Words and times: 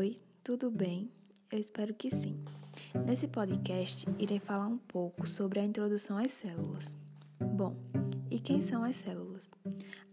Oi, 0.00 0.16
tudo 0.42 0.70
bem? 0.70 1.10
Eu 1.52 1.58
espero 1.58 1.92
que 1.92 2.10
sim. 2.10 2.42
Nesse 3.06 3.28
podcast, 3.28 4.08
irei 4.18 4.40
falar 4.40 4.66
um 4.66 4.78
pouco 4.78 5.28
sobre 5.28 5.60
a 5.60 5.62
introdução 5.62 6.16
às 6.16 6.30
células. 6.30 6.96
Bom, 7.38 7.76
e 8.30 8.40
quem 8.40 8.62
são 8.62 8.82
as 8.82 8.96
células? 8.96 9.50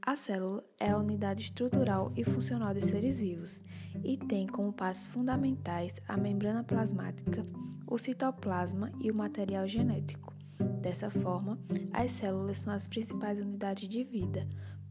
A 0.01 0.13
célula 0.17 0.61
é 0.77 0.89
a 0.89 0.97
unidade 0.97 1.43
estrutural 1.43 2.11
e 2.17 2.25
funcional 2.25 2.73
dos 2.73 2.83
seres 2.83 3.17
vivos 3.17 3.63
e 4.03 4.17
tem 4.17 4.45
como 4.45 4.73
partes 4.73 5.07
fundamentais 5.07 6.01
a 6.05 6.17
membrana 6.17 6.65
plasmática, 6.65 7.47
o 7.87 7.97
citoplasma 7.97 8.91
e 8.99 9.09
o 9.09 9.15
material 9.15 9.65
genético. 9.65 10.33
Dessa 10.81 11.09
forma, 11.09 11.57
as 11.93 12.11
células 12.11 12.57
são 12.57 12.73
as 12.73 12.89
principais 12.89 13.39
unidades 13.39 13.87
de 13.87 14.03
vida, 14.03 14.45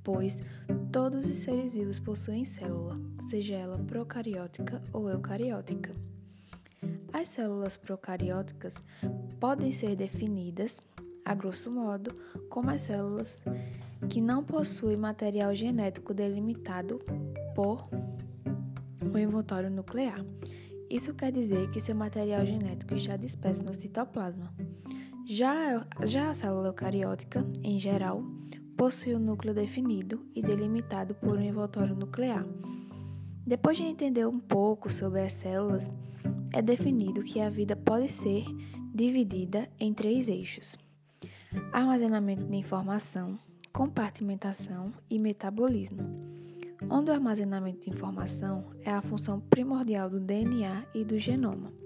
pois 0.07 0.38
todos 0.92 1.27
os 1.27 1.38
seres 1.38 1.73
vivos 1.73 1.98
possuem 1.98 2.45
célula, 2.45 2.97
seja 3.28 3.56
ela 3.56 3.77
procariótica 3.77 4.80
ou 4.92 5.10
eucariótica. 5.10 5.92
As 7.12 7.30
células 7.30 7.77
procarióticas 7.77 8.77
podem 9.41 9.73
ser 9.73 9.97
definidas, 9.97 10.80
a 11.24 11.34
grosso 11.34 11.73
modo, 11.73 12.14
como 12.48 12.70
as 12.70 12.83
células 12.83 13.42
que 14.09 14.20
não 14.20 14.45
possuem 14.45 14.97
material 14.97 15.52
genético 15.56 16.14
delimitado 16.14 17.00
por 17.52 17.88
um 19.02 19.19
envoltório 19.19 19.69
nuclear. 19.69 20.25
Isso 20.88 21.14
quer 21.14 21.33
dizer 21.33 21.69
que 21.73 21.80
seu 21.80 21.97
material 21.97 22.47
genético 22.47 22.95
está 22.95 23.16
disperso 23.16 23.64
no 23.64 23.75
citoplasma. 23.75 24.55
Já, 25.27 25.84
já 26.05 26.30
a 26.30 26.34
célula 26.34 26.69
eucariótica, 26.69 27.45
em 27.64 27.77
geral, 27.77 28.23
possui 28.77 29.15
um 29.15 29.19
núcleo 29.19 29.55
definido 29.55 30.25
e 30.35 30.43
delimitado 30.43 31.15
por 31.15 31.37
um 31.37 31.43
envoltório 31.43 31.95
nuclear. 31.95 32.47
Depois 33.47 33.77
de 33.77 33.84
entender 33.84 34.27
um 34.27 34.39
pouco 34.39 34.92
sobre 34.92 35.20
as 35.20 35.33
células, 35.33 35.92
é 36.53 36.61
definido 36.61 37.23
que 37.23 37.41
a 37.41 37.48
vida 37.48 37.75
pode 37.77 38.09
ser 38.09 38.45
dividida 38.95 39.69
em 39.78 39.95
três 39.95 40.28
eixos: 40.28 40.77
armazenamento 41.73 42.45
de 42.45 42.56
informação, 42.56 43.39
compartimentação 43.73 44.93
e 45.09 45.19
metabolismo. 45.19 46.03
Onde 46.91 47.11
o 47.11 47.15
armazenamento 47.15 47.84
de 47.84 47.91
informação 47.91 48.67
é 48.84 48.91
a 48.91 49.00
função 49.00 49.41
primordial 49.41 50.11
do 50.11 50.20
DNA 50.20 50.84
e 50.95 51.05
do 51.05 51.19
genoma. 51.19 51.86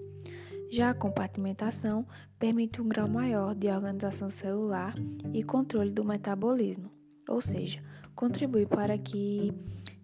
Já 0.71 0.91
a 0.91 0.93
compartimentação 0.93 2.07
permite 2.39 2.81
um 2.81 2.87
grau 2.87 3.05
maior 3.05 3.53
de 3.53 3.67
organização 3.67 4.29
celular 4.29 4.95
e 5.33 5.43
controle 5.43 5.91
do 5.91 6.05
metabolismo, 6.05 6.89
ou 7.27 7.41
seja, 7.41 7.83
contribui 8.15 8.65
para 8.65 8.97
que 8.97 9.53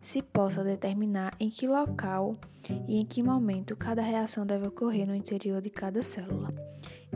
se 0.01 0.21
possa 0.21 0.65
determinar 0.65 1.33
em 1.39 1.49
que 1.49 1.65
local 1.65 2.35
e 2.85 2.97
em 2.97 3.05
que 3.05 3.23
momento 3.23 3.77
cada 3.77 4.01
reação 4.01 4.45
deve 4.45 4.67
ocorrer 4.67 5.07
no 5.07 5.15
interior 5.15 5.61
de 5.61 5.69
cada 5.69 6.03
célula. 6.03 6.53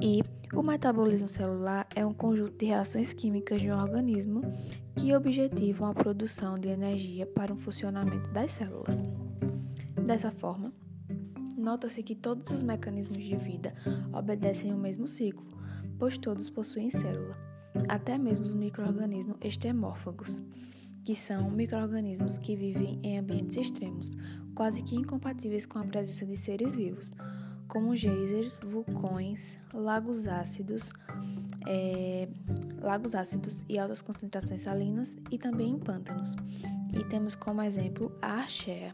E 0.02 0.22
o 0.54 0.64
metabolismo 0.64 1.28
celular 1.28 1.86
é 1.94 2.06
um 2.06 2.14
conjunto 2.14 2.58
de 2.58 2.68
reações 2.68 3.12
químicas 3.12 3.60
de 3.60 3.70
um 3.70 3.78
organismo 3.78 4.44
que 4.96 5.14
objetivam 5.14 5.90
a 5.90 5.94
produção 5.94 6.58
de 6.58 6.70
energia 6.70 7.26
para 7.26 7.54
o 7.54 7.58
funcionamento 7.58 8.32
das 8.32 8.52
células. 8.52 9.04
Dessa 10.06 10.32
forma, 10.32 10.72
nota-se 11.62 12.04
que 12.04 12.16
todos 12.16 12.50
os 12.50 12.64
mecanismos 12.64 13.18
de 13.18 13.36
vida 13.36 13.74
obedecem 14.12 14.72
ao 14.72 14.78
mesmo 14.78 15.08
ciclo, 15.08 15.46
pois 15.98 16.18
todos 16.18 16.50
possuem 16.50 16.90
célula, 16.90 17.38
até 17.88 18.18
mesmo 18.18 18.44
os 18.44 18.54
microorganismos 18.54 19.38
extremófagos, 19.42 20.42
que 21.04 21.16
são 21.16 21.50
microorganismos 21.50 22.38
que 22.38 22.56
vivem 22.56 23.00
em 23.04 23.20
ambientes 23.20 23.58
extremos, 23.58 24.12
quase 24.56 24.84
que 24.84 24.96
incompatíveis 24.96 25.66
com 25.66 25.80
a 25.80 25.84
presença 25.84 26.26
de 26.26 26.36
seres 26.36 26.76
vivos, 26.76 27.14
como 27.68 27.96
geysers, 27.96 28.60
vulcões, 28.66 29.58
lagos 29.74 30.28
ácidos, 30.28 30.92
é, 31.66 32.28
lagos 32.82 33.16
ácidos 33.16 33.64
e 33.70 33.80
altas 33.80 34.02
concentrações 34.02 34.62
salinas 34.62 35.18
e 35.30 35.38
também 35.38 35.70
em 35.70 35.80
pântanos. 35.80 36.36
E 36.94 37.04
temos 37.06 37.34
como 37.36 37.62
exemplo 37.62 38.12
a 38.22 38.34
archaea 38.34 38.94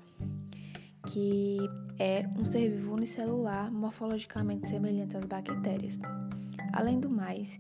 que 1.08 1.58
é 1.98 2.28
um 2.38 2.44
ser 2.44 2.70
vivo 2.70 2.94
unicelular 2.94 3.72
morfologicamente 3.72 4.68
semelhante 4.68 5.16
às 5.16 5.26
bactérias. 5.26 6.00
Além 6.74 7.00
do 7.00 7.10
mais, 7.10 7.60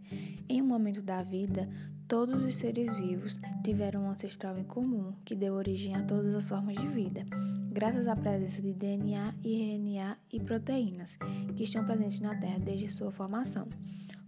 em 0.49 0.61
um 0.61 0.65
momento 0.65 1.01
da 1.01 1.23
vida, 1.23 1.67
todos 2.07 2.43
os 2.43 2.55
seres 2.55 2.93
vivos 2.95 3.39
tiveram 3.63 4.03
um 4.03 4.09
ancestral 4.09 4.57
em 4.57 4.63
comum 4.63 5.13
que 5.23 5.35
deu 5.35 5.53
origem 5.55 5.95
a 5.95 6.03
todas 6.03 6.33
as 6.35 6.45
formas 6.45 6.75
de 6.75 6.87
vida, 6.87 7.25
graças 7.71 8.07
à 8.07 8.15
presença 8.15 8.61
de 8.61 8.73
DNA, 8.73 9.33
RNA 9.43 10.17
e 10.31 10.39
proteínas 10.39 11.17
que 11.55 11.63
estão 11.63 11.85
presentes 11.85 12.19
na 12.19 12.35
Terra 12.35 12.59
desde 12.59 12.89
sua 12.89 13.11
formação. 13.11 13.67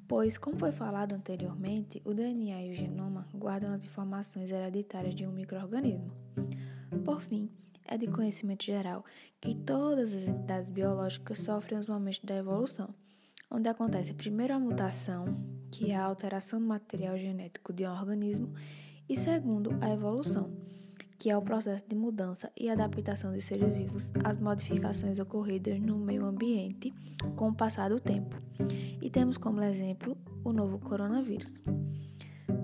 Pois, 0.07 0.37
como 0.39 0.57
foi 0.57 0.71
falado 0.71 1.13
anteriormente, 1.13 2.01
o 2.03 2.13
DNA 2.13 2.63
e 2.63 2.71
o 2.71 2.75
genoma 2.75 3.27
guardam 3.35 3.73
as 3.73 3.85
informações 3.85 4.49
hereditárias 4.49 5.13
de 5.13 5.27
um 5.27 5.31
microorganismo. 5.31 6.11
Por 7.05 7.21
fim, 7.21 7.47
é 7.89 7.97
de 7.97 8.07
conhecimento 8.07 8.63
geral 8.63 9.03
que 9.41 9.55
todas 9.55 10.13
as 10.13 10.21
entidades 10.21 10.69
biológicas 10.69 11.39
sofrem 11.39 11.79
os 11.79 11.89
momentos 11.89 12.21
da 12.23 12.35
evolução, 12.35 12.93
onde 13.49 13.67
acontece 13.67 14.13
primeiro 14.13 14.53
a 14.53 14.59
mutação, 14.59 15.25
que 15.71 15.91
é 15.91 15.95
a 15.95 16.05
alteração 16.05 16.59
do 16.59 16.67
material 16.67 17.17
genético 17.17 17.73
de 17.73 17.85
um 17.85 17.91
organismo, 17.91 18.53
e 19.09 19.17
segundo, 19.17 19.71
a 19.81 19.89
evolução, 19.89 20.51
que 21.17 21.31
é 21.31 21.35
o 21.35 21.41
processo 21.41 21.85
de 21.89 21.95
mudança 21.95 22.51
e 22.55 22.69
adaptação 22.69 23.33
dos 23.33 23.43
seres 23.43 23.73
vivos 23.73 24.11
às 24.23 24.37
modificações 24.37 25.17
ocorridas 25.17 25.79
no 25.79 25.97
meio 25.97 26.25
ambiente 26.25 26.93
com 27.35 27.49
o 27.49 27.55
passar 27.55 27.89
do 27.89 27.99
tempo. 27.99 28.37
E 29.01 29.09
temos 29.09 29.35
como 29.35 29.63
exemplo 29.63 30.15
o 30.43 30.53
novo 30.53 30.77
coronavírus. 30.77 31.53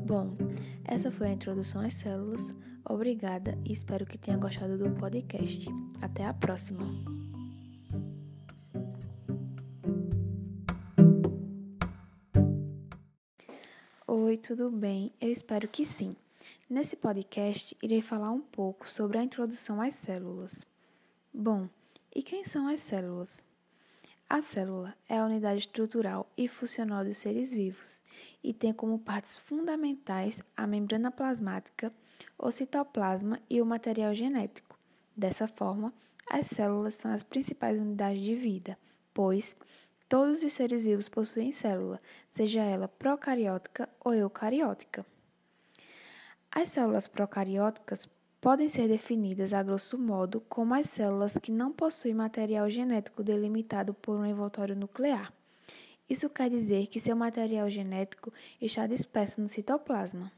Bom, 0.05 0.37
essa 0.83 1.11
foi 1.11 1.27
a 1.27 1.33
introdução 1.33 1.81
às 1.81 1.95
células. 1.95 2.53
Obrigada 2.87 3.57
e 3.65 3.73
espero 3.73 4.05
que 4.05 4.17
tenha 4.17 4.37
gostado 4.37 4.77
do 4.77 4.91
podcast. 4.91 5.65
Até 6.01 6.23
a 6.23 6.33
próxima! 6.33 6.85
Oi, 14.07 14.37
tudo 14.37 14.69
bem? 14.69 15.11
Eu 15.19 15.31
espero 15.31 15.67
que 15.67 15.83
sim. 15.83 16.15
Nesse 16.69 16.95
podcast, 16.95 17.75
irei 17.81 18.01
falar 18.01 18.31
um 18.31 18.41
pouco 18.41 18.89
sobre 18.89 19.17
a 19.17 19.23
introdução 19.23 19.81
às 19.81 19.95
células. 19.95 20.65
Bom, 21.33 21.67
e 22.13 22.21
quem 22.21 22.43
são 22.43 22.67
as 22.67 22.81
células? 22.81 23.43
A 24.27 24.41
célula 24.41 24.95
é 25.07 25.19
a 25.19 25.25
unidade 25.25 25.59
estrutural 25.59 26.27
e 26.35 26.47
funcional 26.47 27.05
dos 27.05 27.19
seres 27.19 27.53
vivos 27.53 28.01
e 28.43 28.53
tem 28.53 28.73
como 28.73 28.97
partes 28.97 29.37
fundamentais 29.37 30.41
a 30.57 30.65
membrana 30.65 31.11
plasmática, 31.11 31.93
o 32.35 32.51
citoplasma 32.51 33.39
e 33.47 33.61
o 33.61 33.65
material 33.65 34.15
genético. 34.15 34.79
Dessa 35.15 35.47
forma, 35.47 35.93
as 36.27 36.47
células 36.47 36.95
são 36.95 37.13
as 37.13 37.23
principais 37.23 37.79
unidades 37.79 38.19
de 38.19 38.33
vida, 38.33 38.75
pois 39.13 39.55
todos 40.09 40.43
os 40.43 40.53
seres 40.53 40.85
vivos 40.85 41.07
possuem 41.07 41.51
célula, 41.51 42.01
seja 42.27 42.63
ela 42.63 42.87
procariótica 42.87 43.87
ou 44.03 44.11
eucariótica. 44.11 45.05
As 46.51 46.69
células 46.69 47.07
procarióticas 47.07 48.09
podem 48.45 48.69
ser 48.69 48.87
definidas 48.87 49.55
a 49.55 49.63
grosso 49.63 49.97
modo 49.97 50.39
como 50.41 50.75
as 50.75 50.87
células 50.87 51.35
que 51.35 51.51
não 51.51 51.71
possuem 51.71 52.13
material 52.13 52.69
genético 52.69 53.23
delimitado 53.23 53.91
por 53.91 54.15
um 54.15 54.23
envoltório 54.23 54.75
nuclear. 54.75 55.33
Isso 56.07 56.29
quer 56.29 56.47
dizer 56.47 56.85
que 56.85 56.99
seu 56.99 57.15
material 57.15 57.67
genético 57.71 58.31
está 58.61 58.85
disperso 58.85 59.41
no 59.41 59.49
citoplasma. 59.49 60.31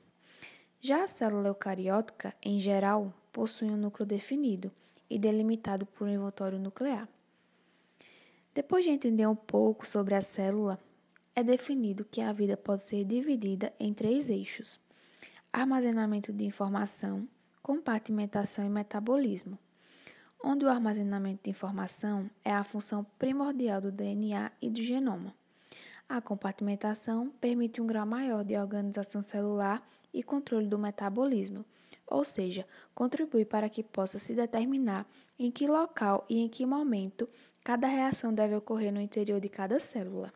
Já 0.79 1.03
a 1.03 1.07
célula 1.09 1.49
eucariótica, 1.49 2.33
em 2.41 2.57
geral, 2.59 3.13
possui 3.33 3.67
um 3.69 3.75
núcleo 3.75 4.05
definido 4.05 4.71
e 5.09 5.19
delimitado 5.19 5.85
por 5.85 6.07
um 6.07 6.13
envoltório 6.13 6.57
nuclear. 6.57 7.09
Depois 8.53 8.85
de 8.85 8.91
entender 8.91 9.27
um 9.27 9.35
pouco 9.35 9.85
sobre 9.85 10.15
a 10.15 10.21
célula, 10.21 10.79
é 11.35 11.43
definido 11.43 12.05
que 12.09 12.21
a 12.21 12.31
vida 12.31 12.55
pode 12.55 12.83
ser 12.83 13.03
dividida 13.03 13.73
em 13.77 13.93
três 13.93 14.29
eixos: 14.29 14.79
armazenamento 15.51 16.31
de 16.31 16.45
informação, 16.45 17.27
compartimentação 17.67 18.65
e 18.65 18.69
metabolismo, 18.69 19.59
onde 20.41 20.63
o 20.63 20.69
armazenamento 20.69 21.43
de 21.43 21.49
informação 21.49 22.31
é 22.41 22.53
a 22.53 22.63
função 22.63 23.05
primordial 23.19 23.81
do 23.81 23.91
DNA 23.91 24.53
e 24.61 24.69
do 24.69 24.81
genoma. 24.81 25.35
A 26.07 26.21
compartimentação 26.21 27.29
permite 27.41 27.81
um 27.81 27.85
grau 27.85 28.05
maior 28.05 28.45
de 28.45 28.55
organização 28.55 29.21
celular 29.21 29.85
e 30.13 30.23
controle 30.23 30.65
do 30.65 30.79
metabolismo, 30.79 31.65
ou 32.09 32.23
seja, 32.23 32.65
contribui 32.95 33.43
para 33.43 33.67
que 33.67 33.83
possa 33.83 34.17
se 34.17 34.33
determinar 34.33 35.05
em 35.37 35.51
que 35.51 35.67
local 35.67 36.25
e 36.29 36.39
em 36.39 36.47
que 36.47 36.65
momento 36.65 37.27
cada 37.65 37.85
reação 37.85 38.33
deve 38.33 38.55
ocorrer 38.55 38.93
no 38.93 39.01
interior 39.01 39.41
de 39.41 39.49
cada 39.49 39.77
célula. 39.77 40.31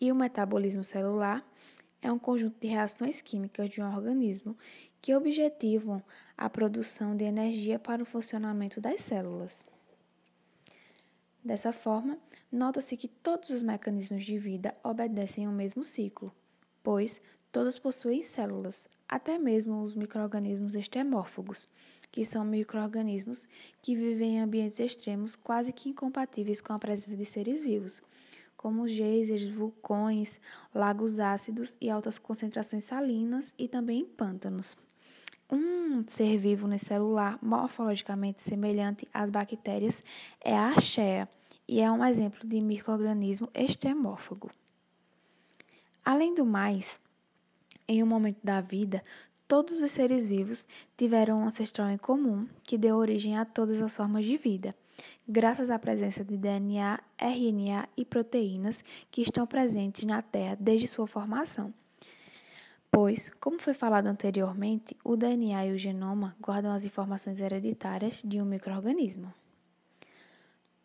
E 0.00 0.12
o 0.12 0.14
metabolismo 0.14 0.84
celular 0.84 1.44
é 2.00 2.12
um 2.12 2.18
conjunto 2.20 2.60
de 2.60 2.68
reações 2.68 3.20
químicas 3.20 3.68
de 3.68 3.82
um 3.82 3.96
organismo 3.96 4.56
que 5.00 5.14
objetivam 5.14 6.02
a 6.36 6.48
produção 6.48 7.16
de 7.16 7.24
energia 7.24 7.78
para 7.78 8.02
o 8.02 8.06
funcionamento 8.06 8.80
das 8.80 9.02
células. 9.02 9.64
Dessa 11.44 11.72
forma, 11.72 12.18
nota-se 12.50 12.96
que 12.96 13.08
todos 13.08 13.50
os 13.50 13.62
mecanismos 13.62 14.24
de 14.24 14.38
vida 14.38 14.74
obedecem 14.82 15.46
ao 15.46 15.52
mesmo 15.52 15.84
ciclo, 15.84 16.32
pois 16.82 17.20
todos 17.50 17.78
possuem 17.78 18.22
células, 18.22 18.88
até 19.08 19.38
mesmo 19.38 19.82
os 19.82 19.94
microorganismos 19.94 20.74
extremófagos, 20.74 21.68
que 22.10 22.24
são 22.24 22.44
microorganismos 22.44 23.48
que 23.80 23.94
vivem 23.94 24.36
em 24.36 24.40
ambientes 24.40 24.80
extremos 24.80 25.36
quase 25.36 25.72
que 25.72 25.88
incompatíveis 25.88 26.60
com 26.60 26.72
a 26.72 26.78
presença 26.78 27.16
de 27.16 27.24
seres 27.24 27.62
vivos, 27.62 28.02
como 28.58 28.88
geysers, 28.88 29.48
vulcões, 29.48 30.40
lagos 30.74 31.20
ácidos 31.20 31.76
e 31.80 31.88
altas 31.88 32.18
concentrações 32.18 32.82
salinas 32.84 33.54
e 33.56 33.68
também 33.68 34.00
em 34.00 34.04
pântanos. 34.04 34.76
Um 35.50 36.06
ser 36.06 36.36
vivo 36.36 36.66
unicelular 36.66 37.38
morfologicamente 37.40 38.42
semelhante 38.42 39.08
às 39.14 39.30
bactérias 39.30 40.02
é 40.40 40.54
a 40.54 40.66
archaea 40.66 41.28
e 41.66 41.80
é 41.80 41.90
um 41.90 42.04
exemplo 42.04 42.46
de 42.46 42.60
microorganismo 42.60 43.48
extremófago. 43.54 44.50
Além 46.04 46.34
do 46.34 46.44
mais, 46.44 47.00
em 47.86 48.02
um 48.02 48.06
momento 48.06 48.40
da 48.42 48.60
vida, 48.60 49.04
todos 49.46 49.80
os 49.80 49.92
seres 49.92 50.26
vivos 50.26 50.66
tiveram 50.96 51.40
um 51.40 51.46
ancestral 51.46 51.88
em 51.90 51.96
comum 51.96 52.46
que 52.64 52.76
deu 52.76 52.96
origem 52.96 53.38
a 53.38 53.44
todas 53.44 53.80
as 53.80 53.96
formas 53.96 54.24
de 54.24 54.36
vida, 54.36 54.74
graças 55.28 55.68
à 55.68 55.78
presença 55.78 56.24
de 56.24 56.38
DNA, 56.38 56.98
RNA 57.18 57.88
e 57.96 58.04
proteínas 58.04 58.82
que 59.10 59.20
estão 59.20 59.46
presentes 59.46 60.04
na 60.04 60.22
Terra 60.22 60.56
desde 60.58 60.88
sua 60.88 61.06
formação. 61.06 61.72
Pois, 62.90 63.28
como 63.38 63.60
foi 63.60 63.74
falado 63.74 64.06
anteriormente, 64.06 64.96
o 65.04 65.14
DNA 65.14 65.66
e 65.66 65.72
o 65.72 65.78
genoma 65.78 66.34
guardam 66.40 66.72
as 66.72 66.84
informações 66.84 67.38
hereditárias 67.38 68.22
de 68.24 68.40
um 68.40 68.46
microorganismo. 68.46 69.32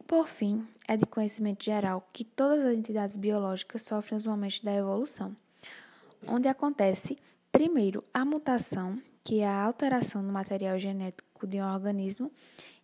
Por 0.06 0.28
fim, 0.28 0.68
é 0.86 0.98
de 0.98 1.06
conhecimento 1.06 1.63
geral 1.63 2.06
que 2.12 2.25
todas 2.25 2.66
as 2.66 2.75
entidades 2.75 3.16
biológicas 3.16 3.84
sofrem 3.84 4.18
os 4.18 4.28
momentos 4.28 4.60
da 4.60 4.74
evolução, 4.74 5.34
onde 6.28 6.50
acontece, 6.50 7.18
primeiro, 7.51 8.04
a 8.13 8.25
mutação, 8.25 9.01
que 9.24 9.39
é 9.39 9.48
a 9.48 9.63
alteração 9.63 10.22
no 10.22 10.34
material 10.34 10.78
genético 10.78 11.48
de 11.48 11.62
um 11.62 11.74
organismo, 11.74 12.30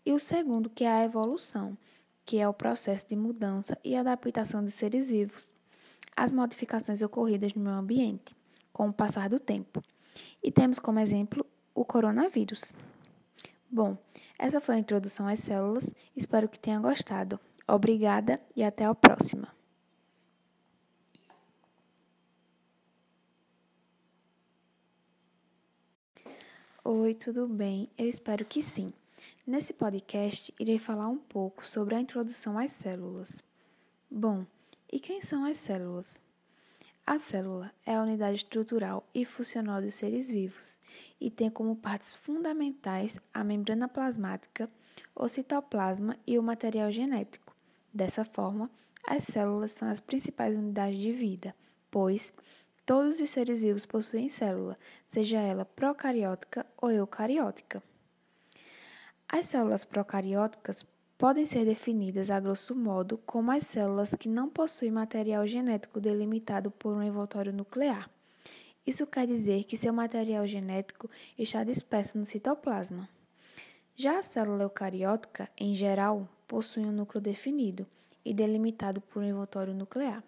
e 0.10 0.12
o 0.12 0.20
segundo, 0.20 0.72
que 0.72 0.84
é 0.84 0.90
a 0.90 1.04
evolução, 1.04 1.78
que 2.26 2.40
é 2.40 2.50
o 2.50 2.54
processo 2.54 3.08
de 3.08 3.16
mudança 3.16 3.78
e 3.84 3.96
adaptação 3.96 4.64
dos 4.64 4.74
seres 4.74 5.08
vivos 5.08 5.52
às 6.18 6.34
modificações 6.34 7.04
ocorridas 7.04 7.54
no 7.54 7.62
meio 7.62 7.76
ambiente 7.76 8.36
com 8.74 8.90
o 8.90 8.94
passar 8.94 9.30
do 9.30 9.38
tempo. 9.38 9.84
E 10.42 10.52
temos 10.52 10.80
como 10.80 11.00
exemplo 11.00 11.46
o 11.76 11.86
coronavírus. 11.86 12.74
Bom, 13.70 13.96
essa 14.40 14.60
foi 14.60 14.76
a 14.76 14.80
introdução 14.80 15.28
às 15.28 15.38
células. 15.38 15.94
Espero 16.18 16.50
que 16.50 16.58
tenha 16.58 16.80
gostado. 16.80 17.40
Obrigada 17.68 18.42
e 18.56 18.64
até 18.64 18.86
a 18.86 18.96
próxima. 18.96 19.48
Oi, 26.84 27.14
tudo 27.14 27.48
bem? 27.48 27.88
Eu 27.96 28.08
espero 28.08 28.44
que 28.44 28.60
sim. 28.60 28.92
Nesse 29.50 29.74
podcast, 29.74 30.54
irei 30.60 30.78
falar 30.78 31.08
um 31.08 31.18
pouco 31.18 31.66
sobre 31.66 31.96
a 31.96 32.00
introdução 32.00 32.56
às 32.60 32.72
células. 32.72 33.44
Bom, 34.08 34.46
e 34.94 35.00
quem 35.00 35.24
são 35.24 35.44
as 35.44 35.58
células? 35.58 36.22
A 37.04 37.18
célula 37.18 37.74
é 37.84 37.96
a 37.96 38.04
unidade 38.04 38.36
estrutural 38.36 39.10
e 39.12 39.26
funcional 39.26 39.82
dos 39.82 39.96
seres 39.96 40.30
vivos 40.30 40.80
e 41.20 41.32
tem 41.32 41.50
como 41.50 41.76
partes 41.76 42.14
fundamentais 42.14 43.18
a 43.34 43.44
membrana 43.44 43.88
plasmática, 43.88 44.70
o 45.16 45.28
citoplasma 45.28 46.16
e 46.28 46.38
o 46.38 46.44
material 46.44 46.92
genético. 46.92 47.56
Dessa 47.92 48.24
forma, 48.24 48.70
as 49.08 49.24
células 49.24 49.72
são 49.72 49.90
as 49.90 50.00
principais 50.00 50.56
unidades 50.56 51.00
de 51.00 51.12
vida, 51.12 51.56
pois 51.90 52.36
todos 52.86 53.20
os 53.20 53.32
seres 53.32 53.64
vivos 53.64 53.84
possuem 53.84 54.30
célula, 54.30 54.78
seja 55.08 55.40
ela 55.40 55.66
procariótica 55.66 56.68
ou 56.80 56.92
eucariótica. 56.92 57.82
As 59.32 59.46
células 59.46 59.86
procarióticas 59.86 60.84
podem 61.16 61.46
ser 61.46 61.64
definidas 61.64 62.32
a 62.32 62.40
grosso 62.40 62.76
modo 62.76 63.20
como 63.28 63.52
as 63.52 63.64
células 63.64 64.16
que 64.16 64.28
não 64.28 64.50
possuem 64.50 64.90
material 64.90 65.46
genético 65.46 66.02
delimitado 66.02 66.72
por 66.72 66.96
um 66.96 67.04
envoltório 67.04 67.54
nuclear. 67.54 68.10
Isso 68.88 69.06
quer 69.06 69.28
dizer 69.28 69.66
que 69.66 69.78
seu 69.78 69.94
material 69.94 70.48
genético 70.48 71.08
está 71.38 71.64
disperso 71.64 72.18
no 72.18 72.26
citoplasma. 72.26 73.08
Já 73.96 74.18
a 74.18 74.24
célula 74.24 74.64
eucariótica, 74.64 75.48
em 75.56 75.76
geral, 75.76 76.28
possui 76.48 76.84
um 76.84 76.92
núcleo 76.92 77.22
definido 77.22 77.86
e 78.26 78.34
delimitado 78.34 79.00
por 79.00 79.22
um 79.22 79.28
envoltório 79.28 79.76
nuclear. 79.76 80.24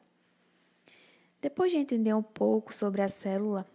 Depois 1.41 1.71
de 1.71 1.79
entender 1.79 2.13
um 2.13 2.21
pouco 2.21 2.71
sobre 2.71 3.01
a 3.01 3.09
célula, 3.09 3.65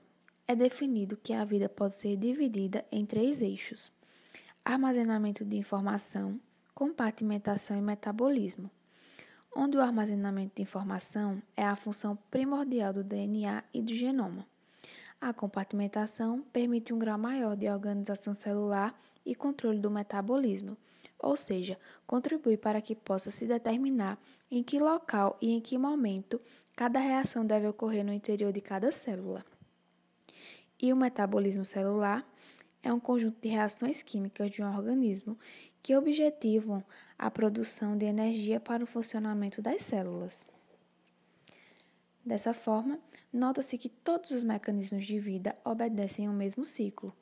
é 0.46 0.54
definido 0.54 1.16
que 1.16 1.32
a 1.32 1.44
vida 1.44 1.68
pode 1.68 1.94
ser 1.94 2.16
dividida 2.16 2.84
em 2.92 3.04
três 3.04 3.42
eixos: 3.42 3.90
armazenamento 4.66 5.44
de 5.44 5.56
informação, 5.56 6.40
compartimentação 6.74 7.78
e 7.78 7.80
metabolismo, 7.80 8.68
onde 9.54 9.76
o 9.76 9.80
armazenamento 9.80 10.56
de 10.56 10.62
informação 10.62 11.40
é 11.56 11.64
a 11.64 11.76
função 11.76 12.18
primordial 12.32 12.92
do 12.92 13.04
DNA 13.04 13.62
e 13.72 13.80
do 13.80 13.94
genoma. 13.94 14.44
A 15.20 15.32
compartimentação 15.32 16.42
permite 16.52 16.92
um 16.92 16.98
grau 16.98 17.16
maior 17.16 17.54
de 17.54 17.70
organização 17.70 18.34
celular 18.34 18.92
e 19.24 19.36
controle 19.36 19.78
do 19.78 19.88
metabolismo, 19.88 20.76
ou 21.16 21.36
seja, 21.36 21.78
contribui 22.04 22.56
para 22.56 22.80
que 22.80 22.96
possa 22.96 23.30
se 23.30 23.46
determinar 23.46 24.18
em 24.50 24.64
que 24.64 24.80
local 24.80 25.38
e 25.40 25.52
em 25.52 25.60
que 25.60 25.78
momento 25.78 26.40
cada 26.74 26.98
reação 26.98 27.46
deve 27.46 27.68
ocorrer 27.68 28.04
no 28.04 28.12
interior 28.12 28.52
de 28.52 28.60
cada 28.60 28.90
célula. 28.90 29.46
E 30.82 30.92
o 30.92 30.96
metabolismo 30.96 31.64
celular 31.64 32.26
é 32.86 32.92
um 32.92 33.00
conjunto 33.00 33.40
de 33.40 33.48
reações 33.48 34.00
químicas 34.00 34.48
de 34.48 34.62
um 34.62 34.76
organismo 34.76 35.36
que 35.82 35.96
objetivam 35.96 36.84
a 37.18 37.28
produção 37.28 37.98
de 37.98 38.06
energia 38.06 38.60
para 38.60 38.84
o 38.84 38.86
funcionamento 38.86 39.60
das 39.60 39.82
células. 39.82 40.46
Dessa 42.24 42.54
forma, 42.54 43.00
nota-se 43.32 43.76
que 43.76 43.88
todos 43.88 44.30
os 44.30 44.44
mecanismos 44.44 45.04
de 45.04 45.18
vida 45.18 45.56
obedecem 45.64 46.28
ao 46.28 46.32
mesmo 46.32 46.64
ciclo, 46.64 47.12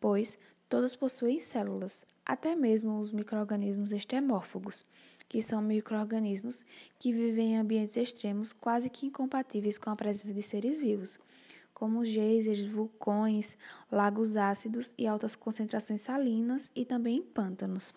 pois 0.00 0.36
todos 0.68 0.96
possuem 0.96 1.38
células, 1.38 2.04
até 2.26 2.56
mesmo 2.56 2.98
os 2.98 3.12
microorganismos 3.12 3.92
extremófagos, 3.92 4.84
que 5.28 5.40
são 5.40 5.62
microorganismos 5.62 6.64
que 6.98 7.12
vivem 7.12 7.52
em 7.52 7.58
ambientes 7.58 7.96
extremos 7.96 8.52
quase 8.52 8.90
que 8.90 9.06
incompatíveis 9.06 9.78
com 9.78 9.90
a 9.90 9.96
presença 9.96 10.34
de 10.34 10.42
seres 10.42 10.80
vivos, 10.80 11.20
como 11.82 12.04
geysers, 12.04 12.64
vulcões, 12.64 13.58
lagos 13.90 14.36
ácidos 14.36 14.94
e 14.96 15.04
altas 15.04 15.34
concentrações 15.34 16.00
salinas 16.00 16.70
e 16.76 16.84
também 16.84 17.16
em 17.16 17.22
pântanos. 17.22 17.92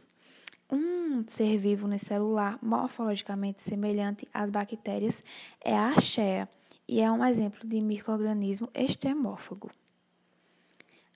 Um 0.72 1.24
ser 1.28 1.60
vivo 1.60 1.86
unicelular 1.86 2.58
morfologicamente 2.64 3.62
semelhante 3.62 4.28
às 4.34 4.50
bactérias 4.50 5.24
é 5.64 5.78
a 5.78 5.90
archaea 5.90 6.50
e 6.88 7.00
é 7.00 7.12
um 7.12 7.24
exemplo 7.24 7.60
de 7.64 7.80
microorganismo 7.80 8.68
extremófago. 8.74 9.70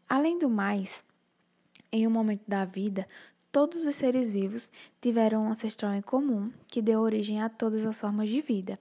Além 0.07 0.37
do 0.37 0.47
mais, 0.47 1.03
em 1.91 2.05
um 2.05 2.11
momento 2.11 2.43
da 2.47 2.65
vida, 2.65 3.07
todos 3.51 3.83
os 3.83 3.95
seres 3.95 4.29
vivos 4.29 4.71
tiveram 5.01 5.45
um 5.45 5.49
ancestral 5.49 5.95
em 5.95 6.03
comum 6.03 6.51
que 6.67 6.83
deu 6.83 6.99
origem 6.99 7.41
a 7.41 7.49
todas 7.49 7.83
as 7.83 7.99
formas 7.99 8.29
de 8.29 8.41
vida, 8.41 8.79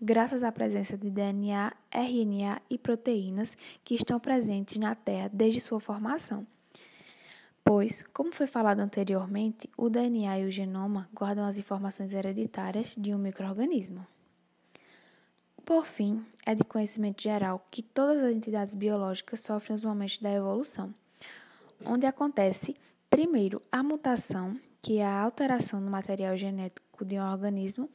graças 0.00 0.42
à 0.42 0.52
presença 0.52 0.96
de 0.96 1.10
DNA, 1.10 1.72
RNA 1.90 2.62
e 2.70 2.78
proteínas 2.78 3.56
que 3.84 3.94
estão 3.94 4.18
presentes 4.18 4.76
na 4.76 4.94
Terra 4.94 5.30
desde 5.32 5.60
sua 5.60 5.80
formação 5.80 6.46
pois, 7.68 8.00
como 8.14 8.34
foi 8.34 8.46
falado 8.46 8.80
anteriormente, 8.80 9.68
o 9.76 9.90
DNA 9.90 10.38
e 10.38 10.46
o 10.46 10.50
genoma 10.50 11.06
guardam 11.12 11.44
as 11.44 11.58
informações 11.58 12.14
hereditárias 12.14 12.96
de 12.96 13.14
um 13.14 13.18
microorganismo. 13.18 14.06
Por 15.66 15.84
fim, 15.84 16.24
é 16.46 16.54
de 16.54 16.64
conhecimento 16.64 17.22
geral 17.22 17.62
que 17.70 17.82
todas 17.82 18.22
as 18.22 18.32
entidades 18.32 18.74
biológicas 18.74 19.42
sofrem 19.42 19.74
os 19.74 19.84
momentos 19.84 20.16
da 20.16 20.32
evolução, 20.32 20.94
onde 21.84 22.06
acontece, 22.06 22.74
primeiro, 23.10 23.60
a 23.70 23.82
mutação, 23.82 24.58
que 24.82 24.98
é 24.98 25.06
a 25.06 25.22
alteração 25.22 25.80
no 25.80 25.90
material 25.90 26.36
genético 26.36 27.04
de 27.04 27.18
um 27.18 27.30
organismo, 27.30 27.90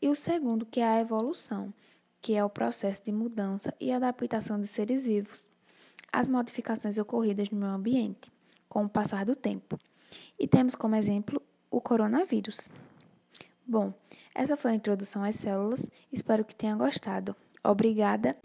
e 0.00 0.08
o 0.08 0.16
segundo, 0.16 0.66
que 0.66 0.80
é 0.80 0.84
a 0.84 1.00
evolução, 1.00 1.72
que 2.20 2.34
é 2.34 2.44
o 2.44 2.50
processo 2.50 3.04
de 3.04 3.12
mudança 3.12 3.74
e 3.80 3.92
adaptação 3.92 4.58
dos 4.58 4.70
seres 4.70 5.04
vivos 5.06 5.48
às 6.12 6.28
modificações 6.28 6.98
ocorridas 6.98 7.50
no 7.50 7.58
meio 7.58 7.72
ambiente 7.72 8.30
com 8.68 8.84
o 8.84 8.88
passar 8.88 9.24
do 9.24 9.34
tempo. 9.34 9.78
E 10.38 10.46
temos 10.46 10.74
como 10.74 10.94
exemplo 10.94 11.42
o 11.70 11.80
coronavírus. 11.80 12.68
Bom, 13.66 13.92
essa 14.34 14.56
foi 14.56 14.72
a 14.72 14.74
introdução 14.74 15.24
às 15.24 15.36
células. 15.36 15.90
Espero 16.12 16.44
que 16.44 16.54
tenha 16.54 16.76
gostado. 16.76 17.34
Obrigada. 17.64 18.36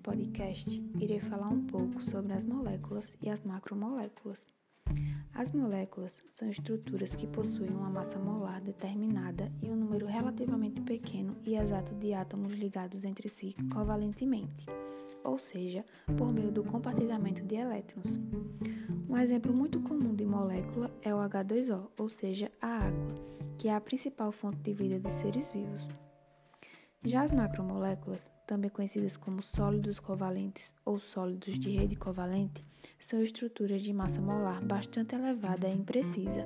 Podcast, 0.00 0.82
irei 0.98 1.20
falar 1.20 1.48
um 1.48 1.64
pouco 1.64 2.02
sobre 2.02 2.32
as 2.32 2.44
moléculas 2.44 3.14
e 3.20 3.28
as 3.28 3.42
macromoléculas. 3.42 4.46
As 5.32 5.52
moléculas 5.52 6.22
são 6.32 6.48
estruturas 6.48 7.14
que 7.14 7.26
possuem 7.26 7.70
uma 7.70 7.88
massa 7.88 8.18
molar 8.18 8.60
determinada 8.60 9.52
e 9.62 9.70
um 9.70 9.76
número 9.76 10.06
relativamente 10.06 10.80
pequeno 10.80 11.36
e 11.44 11.54
exato 11.54 11.94
de 11.94 12.12
átomos 12.12 12.54
ligados 12.54 13.04
entre 13.04 13.28
si 13.28 13.54
covalentemente, 13.72 14.66
ou 15.22 15.38
seja, 15.38 15.84
por 16.16 16.32
meio 16.32 16.50
do 16.50 16.64
compartilhamento 16.64 17.42
de 17.44 17.56
elétrons. 17.56 18.18
Um 19.08 19.16
exemplo 19.16 19.52
muito 19.52 19.80
comum 19.80 20.14
de 20.14 20.24
molécula 20.24 20.90
é 21.02 21.14
o 21.14 21.18
H2O, 21.18 21.88
ou 21.98 22.08
seja, 22.08 22.50
a 22.60 22.86
água, 22.86 23.14
que 23.58 23.68
é 23.68 23.74
a 23.74 23.80
principal 23.80 24.32
fonte 24.32 24.58
de 24.58 24.72
vida 24.72 24.98
dos 24.98 25.12
seres 25.12 25.50
vivos. 25.50 25.88
Já 27.04 27.22
as 27.22 27.32
macromoléculas, 27.32 28.28
também 28.50 28.68
conhecidas 28.68 29.16
como 29.16 29.40
sólidos 29.40 30.00
covalentes 30.00 30.74
ou 30.84 30.98
sólidos 30.98 31.56
de 31.56 31.70
rede 31.70 31.94
covalente, 31.94 32.64
são 32.98 33.22
estruturas 33.22 33.80
de 33.80 33.92
massa 33.92 34.20
molar 34.20 34.60
bastante 34.60 35.14
elevada 35.14 35.68
e 35.68 35.72
imprecisa, 35.72 36.44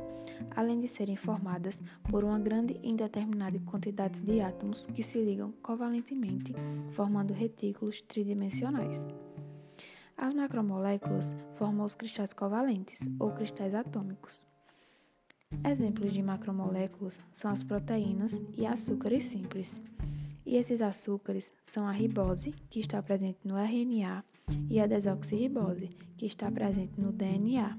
além 0.55 0.83
de 0.83 0.87
serem 0.87 1.17
formadas 1.17 1.81
por 2.11 2.23
uma 2.23 2.39
grande 2.39 2.79
e 2.83 2.91
indeterminada 2.91 3.59
quantidade 3.61 4.21
de 4.21 4.43
átomos 4.43 4.85
que 4.85 5.03
se 5.03 5.19
ligam 5.19 5.51
covalentemente, 5.63 6.55
formando 6.93 7.33
retículos 7.33 8.03
tridimensionais. 8.03 9.09
As 10.15 10.35
macromoléculas 10.35 11.35
formam 11.55 11.87
os 11.87 11.95
cristais 11.95 12.35
covalentes 12.35 13.01
ou 13.19 13.31
cristais 13.31 13.75
atômicos. 13.75 14.45
Exemplos 15.67 16.13
de 16.13 16.23
macromoléculas 16.23 17.19
são 17.33 17.51
as 17.51 17.63
proteínas 17.63 18.45
e 18.59 18.67
açúcares 18.67 19.25
simples. 19.25 19.81
E 20.47 20.57
esses 20.57 20.83
açúcares 20.83 21.51
são 21.63 21.87
a 21.87 21.93
ribose, 21.93 22.53
que 22.69 22.81
está 22.81 23.03
presente 23.03 23.39
no 23.45 23.57
RNA, 23.57 24.25
e 24.69 24.79
a 24.79 24.87
desoxirribose, 24.87 25.89
que 26.17 26.27
está 26.27 26.51
presente 26.51 27.01
no 27.01 27.13
DNA. 27.13 27.79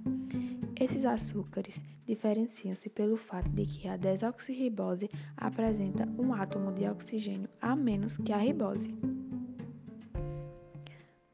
Esses 0.79 1.05
açúcares 1.05 1.83
diferenciam-se 2.05 2.89
pelo 2.89 3.17
fato 3.17 3.49
de 3.49 3.65
que 3.65 3.87
a 3.87 3.97
desoxirribose 3.97 5.09
apresenta 5.37 6.07
um 6.19 6.33
átomo 6.33 6.71
de 6.71 6.87
oxigênio 6.87 7.49
a 7.61 7.75
menos 7.75 8.17
que 8.17 8.33
a 8.33 8.37
ribose. 8.37 8.95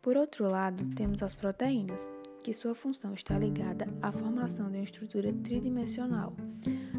Por 0.01 0.17
outro 0.17 0.50
lado, 0.50 0.83
temos 0.95 1.21
as 1.23 1.35
proteínas, 1.35 2.07
que 2.43 2.53
sua 2.53 2.73
função 2.73 3.13
está 3.13 3.38
ligada 3.38 3.88
à 4.01 4.11
formação 4.11 4.69
de 4.69 4.77
uma 4.77 4.83
estrutura 4.83 5.31
tridimensional, 5.31 6.33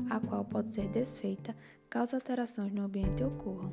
a 0.08 0.20
qual 0.20 0.44
pode 0.44 0.72
ser 0.72 0.88
desfeita 0.88 1.54
caso 1.90 2.14
alterações 2.14 2.72
no 2.72 2.84
ambiente 2.84 3.24
ocorram. 3.24 3.72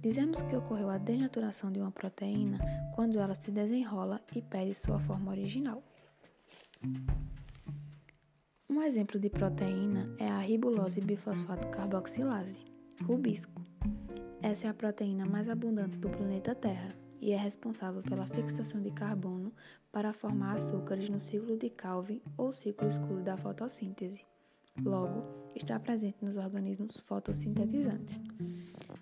Dizemos 0.00 0.40
que 0.40 0.56
ocorreu 0.56 0.88
a 0.88 0.96
denaturação 0.96 1.70
de 1.70 1.78
uma 1.78 1.90
proteína 1.90 2.58
quando 2.94 3.18
ela 3.18 3.34
se 3.34 3.50
desenrola 3.50 4.18
e 4.34 4.40
perde 4.40 4.74
sua 4.74 4.98
forma 4.98 5.30
original. 5.30 5.82
Um 8.68 8.80
exemplo 8.80 9.20
de 9.20 9.28
proteína 9.28 10.08
é 10.18 10.26
a 10.26 10.38
ribulose 10.38 11.02
bifosfato 11.02 11.68
carboxilase, 11.68 12.64
rubisco. 13.04 13.60
Essa 14.40 14.68
é 14.68 14.70
a 14.70 14.74
proteína 14.74 15.26
mais 15.26 15.50
abundante 15.50 15.98
do 15.98 16.08
planeta 16.08 16.54
Terra 16.54 16.94
e 17.20 17.32
é 17.32 17.36
responsável 17.36 18.00
pela 18.00 18.26
fixação 18.26 18.80
de 18.80 18.90
carbono 18.90 19.52
para 19.92 20.14
formar 20.14 20.54
açúcares 20.54 21.10
no 21.10 21.20
ciclo 21.20 21.58
de 21.58 21.68
Calvin 21.68 22.22
ou 22.38 22.50
ciclo 22.50 22.88
escuro 22.88 23.22
da 23.22 23.36
fotossíntese. 23.36 24.24
Logo, 24.84 25.24
está 25.54 25.78
presente 25.78 26.24
nos 26.24 26.36
organismos 26.36 26.96
fotossintetizantes. 26.98 28.22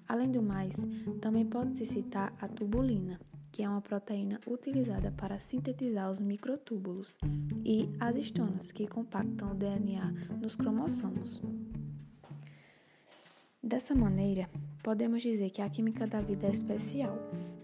Além 0.08 0.30
do 0.30 0.42
mais, 0.42 0.74
também 1.20 1.44
pode-se 1.44 1.86
citar 1.86 2.32
a 2.40 2.48
tubulina, 2.48 3.20
que 3.52 3.62
é 3.62 3.68
uma 3.68 3.80
proteína 3.80 4.40
utilizada 4.46 5.10
para 5.12 5.38
sintetizar 5.40 6.10
os 6.10 6.18
microtúbulos, 6.18 7.16
e 7.64 7.88
as 8.00 8.16
histonas, 8.16 8.72
que 8.72 8.86
compactam 8.86 9.52
o 9.52 9.54
DNA 9.54 10.12
nos 10.40 10.56
cromossomos. 10.56 11.40
Dessa 13.62 13.94
maneira, 13.94 14.48
podemos 14.82 15.22
dizer 15.22 15.50
que 15.50 15.60
a 15.60 15.68
química 15.68 16.06
da 16.06 16.20
vida 16.20 16.46
é 16.46 16.50
especial, 16.50 17.18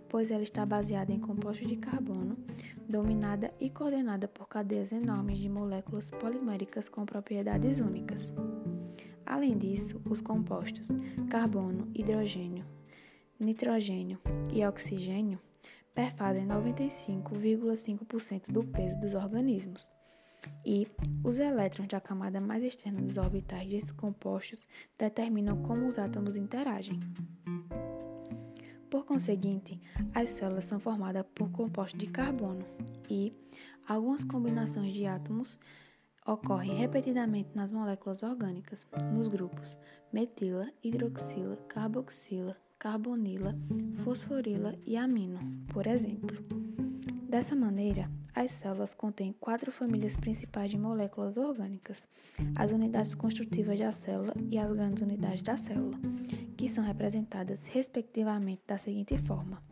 pois 0.08 0.30
ela 0.30 0.42
está 0.42 0.66
baseada 0.66 1.12
em 1.12 1.18
compostos 1.18 1.66
de 1.66 1.76
carbono, 1.76 2.36
dominada 2.88 3.52
e 3.60 3.70
coordenada 3.70 4.28
por 4.28 4.48
cadeias 4.48 4.92
enormes 4.92 5.38
de 5.38 5.48
moléculas 5.48 6.10
poliméricas 6.10 6.88
com 6.88 7.04
propriedades 7.04 7.80
únicas. 7.80 8.32
Além 9.24 9.56
disso, 9.56 10.00
os 10.08 10.20
compostos 10.20 10.88
carbono, 11.30 11.90
hidrogênio, 11.94 12.64
nitrogênio 13.38 14.18
e 14.52 14.64
oxigênio 14.64 15.38
perfazem 15.94 16.46
95,5% 16.46 18.50
do 18.50 18.64
peso 18.64 18.98
dos 19.00 19.14
organismos. 19.14 19.90
E 20.64 20.86
os 21.22 21.38
elétrons 21.38 21.88
da 21.88 22.00
camada 22.00 22.40
mais 22.40 22.62
externa 22.62 23.00
dos 23.00 23.16
orbitais 23.16 23.68
desses 23.68 23.92
compostos 23.92 24.68
determinam 24.98 25.62
como 25.62 25.86
os 25.86 25.98
átomos 25.98 26.36
interagem. 26.36 27.00
Por 28.94 29.04
conseguinte, 29.04 29.80
as 30.14 30.30
células 30.30 30.66
são 30.66 30.78
formadas 30.78 31.26
por 31.34 31.50
compostos 31.50 31.98
de 31.98 32.06
carbono 32.06 32.64
e 33.10 33.32
algumas 33.88 34.22
combinações 34.22 34.94
de 34.94 35.04
átomos 35.04 35.58
ocorrem 36.24 36.76
repetidamente 36.76 37.50
nas 37.56 37.72
moléculas 37.72 38.22
orgânicas, 38.22 38.86
nos 39.12 39.26
grupos 39.26 39.76
metila, 40.12 40.72
hidroxila, 40.80 41.56
carboxila, 41.66 42.56
carbonila, 42.84 43.56
fosforila 44.04 44.78
e 44.84 44.94
amino, 44.94 45.38
por 45.72 45.86
exemplo. 45.86 46.36
Dessa 47.26 47.56
maneira, 47.56 48.10
as 48.34 48.50
células 48.52 48.92
contêm 48.92 49.34
quatro 49.40 49.72
famílias 49.72 50.18
principais 50.18 50.70
de 50.70 50.76
moléculas 50.76 51.38
orgânicas: 51.38 52.04
as 52.54 52.72
unidades 52.72 53.14
construtivas 53.14 53.78
da 53.78 53.90
célula 53.90 54.34
e 54.50 54.58
as 54.58 54.70
grandes 54.70 55.02
unidades 55.02 55.40
da 55.40 55.56
célula, 55.56 55.98
que 56.58 56.68
são 56.68 56.84
representadas 56.84 57.64
respectivamente 57.64 58.60
da 58.66 58.76
seguinte 58.76 59.16
forma: 59.16 59.62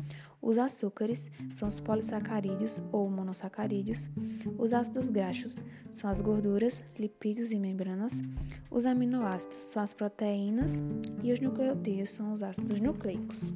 os 0.42 0.58
açúcares 0.58 1.30
são 1.52 1.68
os 1.68 1.78
polissacarídeos 1.78 2.82
ou 2.90 3.08
monossacarídeos, 3.08 4.10
os 4.58 4.72
ácidos 4.72 5.08
graxos 5.08 5.54
são 5.94 6.10
as 6.10 6.20
gorduras, 6.20 6.84
lipídios 6.98 7.52
e 7.52 7.58
membranas, 7.58 8.20
os 8.68 8.84
aminoácidos 8.84 9.62
são 9.62 9.80
as 9.80 9.92
proteínas 9.92 10.82
e 11.22 11.32
os 11.32 11.38
nucleotídeos 11.38 12.10
são 12.10 12.34
os 12.34 12.42
ácidos 12.42 12.80
nucleicos. 12.80 13.52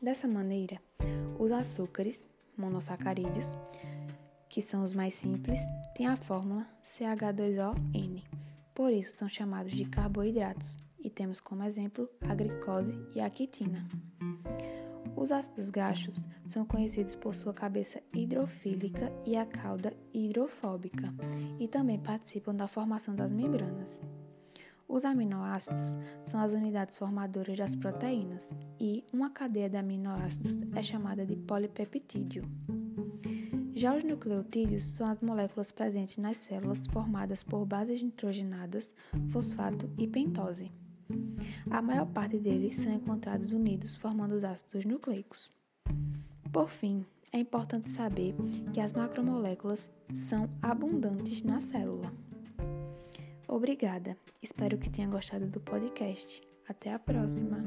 Dessa 0.00 0.26
maneira, 0.26 0.80
os 1.38 1.52
açúcares, 1.52 2.26
monossacarídeos, 2.56 3.54
que 4.48 4.62
são 4.62 4.82
os 4.82 4.94
mais 4.94 5.12
simples, 5.12 5.60
têm 5.94 6.06
a 6.06 6.16
fórmula 6.16 6.66
CH2ON. 6.82 8.22
Por 8.74 8.90
isso 8.90 9.18
são 9.18 9.28
chamados 9.28 9.72
de 9.72 9.84
carboidratos 9.84 10.80
e 11.02 11.10
temos 11.10 11.40
como 11.40 11.64
exemplo 11.64 12.08
a 12.20 12.34
glicose 12.34 12.98
e 13.14 13.20
a 13.20 13.30
quitina. 13.30 13.86
Os 15.16 15.32
ácidos 15.32 15.68
graxos 15.68 16.14
são 16.46 16.64
conhecidos 16.64 17.16
por 17.16 17.34
sua 17.34 17.52
cabeça 17.52 18.00
hidrofílica 18.14 19.12
e 19.26 19.36
a 19.36 19.44
cauda 19.44 19.92
hidrofóbica 20.14 21.12
e 21.58 21.66
também 21.66 21.98
participam 21.98 22.54
da 22.54 22.68
formação 22.68 23.16
das 23.16 23.32
membranas. 23.32 24.00
Os 24.86 25.04
aminoácidos 25.04 25.98
são 26.24 26.40
as 26.40 26.52
unidades 26.52 26.96
formadoras 26.96 27.58
das 27.58 27.74
proteínas 27.74 28.48
e 28.80 29.04
uma 29.12 29.28
cadeia 29.28 29.68
de 29.68 29.76
aminoácidos 29.76 30.62
é 30.74 30.82
chamada 30.82 31.26
de 31.26 31.36
polipeptídeo. 31.36 32.44
Já 33.74 33.94
os 33.94 34.02
nucleotídeos 34.02 34.84
são 34.96 35.06
as 35.06 35.20
moléculas 35.20 35.70
presentes 35.70 36.16
nas 36.16 36.38
células 36.38 36.86
formadas 36.86 37.42
por 37.42 37.66
bases 37.66 38.02
nitrogenadas, 38.02 38.94
fosfato 39.28 39.90
e 39.98 40.06
pentose. 40.06 40.72
A 41.70 41.82
maior 41.82 42.06
parte 42.06 42.38
deles 42.38 42.76
são 42.76 42.92
encontrados 42.92 43.52
unidos 43.52 43.96
formando 43.96 44.34
os 44.34 44.44
ácidos 44.44 44.84
nucleicos. 44.84 45.50
Por 46.52 46.68
fim, 46.68 47.04
é 47.32 47.38
importante 47.38 47.88
saber 47.90 48.34
que 48.72 48.80
as 48.80 48.92
macromoléculas 48.92 49.90
são 50.12 50.48
abundantes 50.62 51.42
na 51.42 51.60
célula. 51.60 52.12
Obrigada. 53.46 54.16
Espero 54.42 54.78
que 54.78 54.90
tenha 54.90 55.08
gostado 55.08 55.46
do 55.46 55.60
podcast. 55.60 56.42
Até 56.68 56.92
a 56.92 56.98
próxima. 56.98 57.64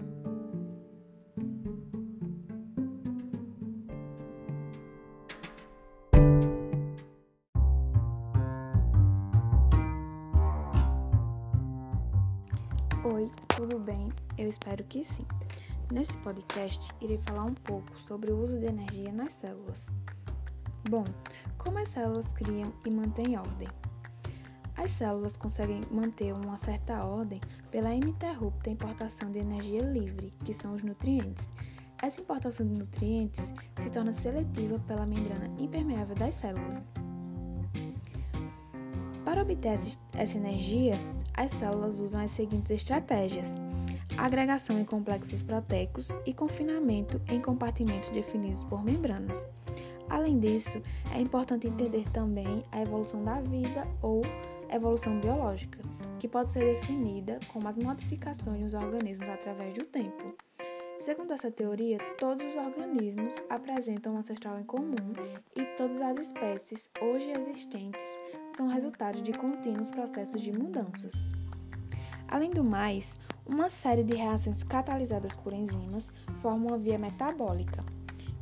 Espero 14.51 14.84
que 14.84 15.03
sim. 15.03 15.25
Nesse 15.91 16.17
podcast, 16.20 16.93
irei 17.01 17.17
falar 17.17 17.46
um 17.46 17.53
pouco 17.53 18.00
sobre 18.00 18.31
o 18.31 18.38
uso 18.38 18.60
de 18.60 18.65
energia 18.65 19.12
nas 19.12 19.34
células. 19.34 19.88
Bom, 20.89 21.03
como 21.58 21.79
as 21.79 21.89
células 21.89 22.27
criam 22.29 22.72
e 22.86 22.91
mantêm 22.91 23.38
ordem? 23.38 23.67
As 24.75 24.91
células 24.91 25.38
conseguem 25.38 25.81
manter 25.91 26.34
uma 26.34 26.58
certa 26.58 27.03
ordem 27.03 27.39
pela 27.70 27.93
ininterrupta 27.93 28.70
importação 28.70 29.31
de 29.31 29.39
energia 29.39 29.81
livre, 29.81 30.34
que 30.43 30.53
são 30.53 30.74
os 30.74 30.84
nutrientes. 30.84 31.50
essa 32.01 32.20
importação 32.20 32.65
de 32.65 32.74
nutrientes 32.79 33.53
se 33.77 33.89
torna 33.91 34.12
seletiva 34.12 34.79
pela 34.88 35.05
membrana 35.05 35.53
impermeável 35.60 36.15
das 36.15 36.36
células. 36.36 36.84
Para 39.24 39.43
obter 39.43 39.77
essa 40.13 40.38
energia, 40.38 40.96
as 41.36 41.51
células 41.51 42.00
usam 42.00 42.22
as 42.22 42.31
seguintes 42.31 42.72
estratégias: 42.72 43.53
agregação 44.25 44.80
em 44.80 44.86
complexos 44.86 45.42
proteicos 45.42 46.08
e 46.28 46.34
confinamento 46.34 47.20
em 47.28 47.42
compartimentos 47.42 48.10
definidos 48.12 48.63
por 48.66 48.84
membranas. 48.84 49.38
Além 50.08 50.40
disso, 50.40 50.80
é 51.12 51.20
importante 51.20 51.68
entender 51.68 52.08
também 52.12 52.63
a 52.72 52.82
evolução 52.82 53.24
da 53.24 53.42
vida 53.42 53.88
ou 54.01 54.22
evolução 54.70 55.20
biológica, 55.20 55.80
que 56.20 56.28
pode 56.28 56.51
ser 56.51 56.75
definida 56.75 57.40
como 57.51 57.68
as 57.68 57.75
modificações 57.78 58.62
dos 58.63 58.74
organismos 58.75 59.28
através 59.28 59.74
do 59.74 59.86
tempo. 59.86 60.36
Segundo 61.00 61.34
essa 61.34 61.50
teoria, 61.50 61.98
todos 62.20 62.46
os 62.46 62.56
organismos 62.56 63.34
apresentam 63.50 64.13
um 64.13 64.18
ancestral 64.18 64.60
em 64.60 64.63
comum 64.63 65.13
e 65.56 65.66
todas 65.78 66.00
as 66.00 66.28
espécies 66.28 66.88
hoje 67.01 67.32
existentes 67.32 68.04
são 68.56 68.68
resultado 68.68 69.20
de 69.24 69.34
contínuos 69.34 69.90
processos 69.90 70.40
de 70.40 70.51
mudanças. 70.51 71.41
Além 72.32 72.50
do 72.50 72.68
mais, 72.68 73.20
uma 73.46 73.70
série 73.70 74.04
de 74.04 74.16
reações 74.16 74.64
catalisadas 74.64 75.36
por 75.36 75.54
enzimas 75.54 76.10
formam 76.42 76.70
uma 76.70 76.78
via 76.78 76.98
metabólica. 76.98 77.84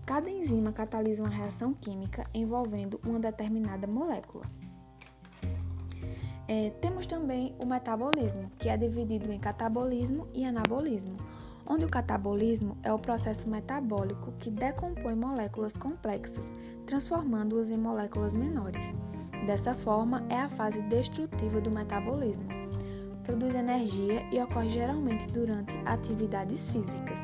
Cada 0.05 0.29
enzima 0.29 0.71
catalisa 0.71 1.23
uma 1.23 1.29
reação 1.29 1.73
química 1.73 2.25
envolvendo 2.33 3.01
uma 3.05 3.19
determinada 3.19 3.87
molécula. 3.87 4.45
É, 6.47 6.69
temos 6.81 7.05
também 7.05 7.55
o 7.59 7.67
metabolismo, 7.67 8.49
que 8.57 8.69
é 8.69 8.77
dividido 8.77 9.31
em 9.31 9.39
catabolismo 9.39 10.27
e 10.33 10.45
anabolismo 10.45 11.17
onde 11.69 11.85
o 11.85 11.89
catabolismo 11.89 12.75
é 12.81 12.91
o 12.91 12.97
processo 12.97 13.47
metabólico 13.47 14.33
que 14.39 14.49
decompõe 14.49 15.15
moléculas 15.15 15.77
complexas, 15.77 16.51
transformando-as 16.87 17.69
em 17.69 17.77
moléculas 17.77 18.33
menores. 18.33 18.95
Dessa 19.45 19.75
forma, 19.75 20.25
é 20.29 20.35
a 20.35 20.49
fase 20.49 20.81
destrutiva 20.81 21.61
do 21.61 21.69
metabolismo. 21.69 22.45
Produz 23.29 23.53
energia 23.53 24.25
e 24.31 24.41
ocorre 24.41 24.71
geralmente 24.71 25.27
durante 25.27 25.77
atividades 25.85 26.67
físicas. 26.71 27.19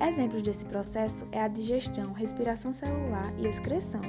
Exemplos 0.00 0.40
desse 0.40 0.64
processo 0.64 1.28
é 1.30 1.42
a 1.42 1.48
digestão, 1.48 2.14
respiração 2.14 2.72
celular 2.72 3.30
e 3.36 3.46
excreção. 3.46 4.00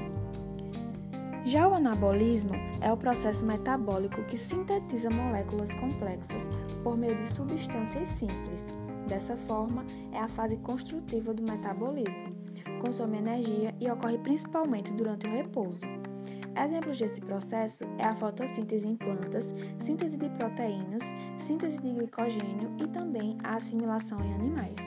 Já 1.43 1.67
o 1.67 1.73
anabolismo 1.73 2.53
é 2.79 2.89
o 2.89 2.95
processo 2.95 3.45
metabólico 3.45 4.23
que 4.27 4.37
sintetiza 4.37 5.09
moléculas 5.09 5.75
complexas 5.75 6.49
por 6.83 6.97
meio 6.97 7.17
de 7.17 7.27
substâncias 7.27 8.07
simples. 8.07 8.73
Dessa 9.05 9.35
forma, 9.35 9.85
é 10.13 10.19
a 10.19 10.29
fase 10.29 10.55
construtiva 10.55 11.33
do 11.33 11.43
metabolismo. 11.43 12.29
Consome 12.79 13.17
energia 13.17 13.75
e 13.77 13.91
ocorre 13.91 14.19
principalmente 14.19 14.93
durante 14.93 15.27
o 15.27 15.29
repouso. 15.29 15.98
Exemplos 16.55 16.97
desse 16.97 17.21
processo 17.21 17.85
é 17.97 18.03
a 18.03 18.15
fotossíntese 18.15 18.87
em 18.87 18.95
plantas, 18.95 19.53
síntese 19.77 20.17
de 20.17 20.29
proteínas, 20.29 21.03
síntese 21.37 21.81
de 21.81 21.91
glicogênio 21.91 22.71
e 22.79 22.87
também 22.87 23.37
a 23.43 23.55
assimilação 23.55 24.19
em 24.23 24.33
animais. 24.33 24.77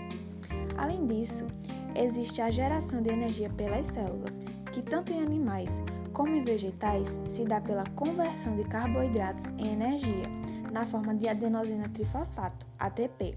Além 0.77 1.07
disso, 1.07 1.47
existe 1.95 2.41
a 2.41 2.51
geração 2.51 3.03
de 3.03 3.11
energia 3.11 3.51
pelas 3.51 3.87
células, 3.87 4.39
que 4.73 4.83
tanto 4.83 5.13
em 5.13 5.23
animais 5.23 5.83
como 6.13 6.35
em 6.35 6.45
vegetais 6.45 7.09
se 7.27 7.45
dá 7.45 7.61
pela 7.61 7.85
conversão 7.95 8.55
de 8.55 8.65
carboidratos 8.65 9.47
em 9.59 9.73
energia, 9.73 10.29
na 10.71 10.85
forma 10.85 11.15
de 11.15 11.29
adenosina 11.29 11.89
trifosfato, 11.89 12.67
ATP. 12.79 13.35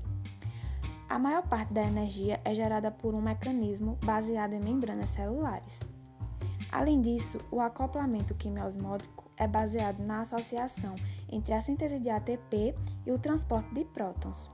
A 1.07 1.19
maior 1.19 1.43
parte 1.47 1.71
da 1.71 1.83
energia 1.83 2.41
é 2.43 2.53
gerada 2.53 2.91
por 2.91 3.13
um 3.13 3.21
mecanismo 3.21 3.97
baseado 4.03 4.53
em 4.53 4.59
membranas 4.59 5.11
celulares. 5.11 5.79
Além 6.75 6.99
disso, 6.99 7.38
o 7.49 7.61
acoplamento 7.61 8.35
quimiosmótico 8.35 9.31
é 9.38 9.47
baseado 9.47 10.03
na 10.03 10.19
associação 10.19 10.93
entre 11.31 11.53
a 11.53 11.61
síntese 11.61 12.01
de 12.01 12.09
ATP 12.09 12.75
e 13.05 13.13
o 13.13 13.17
transporte 13.17 13.73
de 13.73 13.85
prótons. 13.85 14.49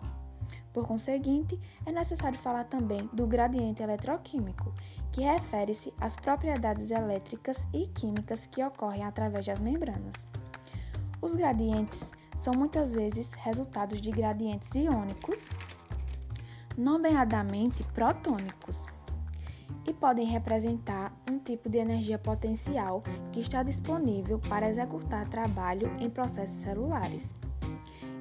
Por 0.72 0.86
conseguinte, 0.86 1.60
é 1.84 1.92
necessário 1.92 2.38
falar 2.38 2.66
também 2.66 3.10
do 3.12 3.26
gradiente 3.26 3.82
eletroquímico, 3.82 4.72
que 5.12 5.22
refere-se 5.22 5.92
às 6.00 6.16
propriedades 6.16 6.92
elétricas 6.92 7.68
e 7.74 7.88
químicas 7.88 8.46
que 8.46 8.64
ocorrem 8.64 9.04
através 9.04 9.48
das 9.48 9.60
membranas. 9.60 10.28
Os 11.20 11.34
gradientes 11.34 12.12
são 12.38 12.54
muitas 12.54 12.94
vezes 12.94 13.34
resultados 13.34 14.00
de 14.00 14.12
gradientes 14.12 14.76
iônicos 14.76 15.40
nomeadamente 16.78 17.84
protônicos, 17.96 18.86
e 19.88 19.94
podem 19.94 20.26
representar 20.26 21.14
um 21.30 21.38
tipo 21.38 21.70
de 21.70 21.78
energia 21.78 22.18
potencial 22.18 23.04
que 23.32 23.40
está 23.40 23.64
disponível 23.64 24.40
para 24.40 24.70
executar 24.70 25.28
trabalho 25.28 25.92
em 26.00 26.10
processos 26.10 26.58
celulares. 26.58 27.34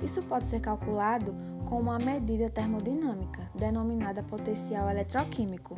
Isso 0.02 0.22
pode 0.22 0.48
ser 0.48 0.60
calculado 0.60 1.34
com 1.68 1.78
uma 1.78 1.98
medida 1.98 2.48
termodinâmica, 2.48 3.50
denominada 3.54 4.22
potencial 4.22 4.88
eletroquímico, 4.88 5.76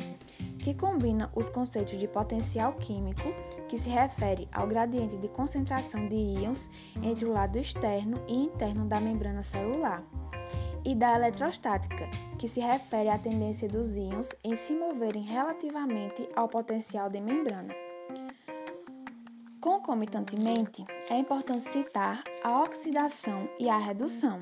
que 0.59 0.73
combina 0.73 1.29
os 1.35 1.49
conceitos 1.49 1.97
de 1.97 2.07
potencial 2.07 2.73
químico, 2.73 3.33
que 3.67 3.77
se 3.77 3.89
refere 3.89 4.47
ao 4.51 4.65
gradiente 4.65 5.17
de 5.17 5.27
concentração 5.27 6.07
de 6.07 6.15
íons 6.15 6.71
entre 7.01 7.25
o 7.25 7.33
lado 7.33 7.57
externo 7.57 8.17
e 8.27 8.45
interno 8.45 8.85
da 8.85 8.99
membrana 8.99 9.43
celular, 9.43 10.01
e 10.85 10.95
da 10.95 11.15
eletrostática, 11.15 12.09
que 12.37 12.47
se 12.47 12.59
refere 12.59 13.09
à 13.09 13.17
tendência 13.17 13.67
dos 13.67 13.95
íons 13.95 14.29
em 14.43 14.55
se 14.55 14.73
moverem 14.73 15.23
relativamente 15.23 16.27
ao 16.35 16.47
potencial 16.47 17.09
de 17.09 17.21
membrana. 17.21 17.73
Concomitantemente, 19.61 20.85
é 21.09 21.17
importante 21.17 21.71
citar 21.71 22.21
a 22.43 22.61
oxidação 22.61 23.47
e 23.57 23.69
a 23.69 23.77
redução, 23.77 24.41